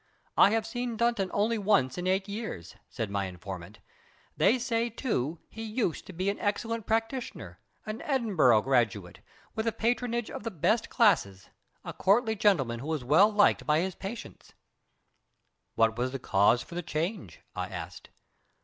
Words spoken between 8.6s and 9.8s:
graduate, with a